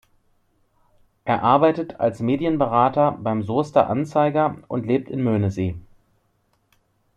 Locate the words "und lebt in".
4.67-5.23